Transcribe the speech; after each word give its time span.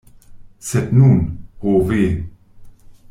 Sed 0.69 0.87
nun, 1.01 1.19
ho 1.65 1.77
ve! 1.91 2.03